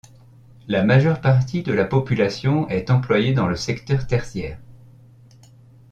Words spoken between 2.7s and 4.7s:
employée dans le secteur tertiaire.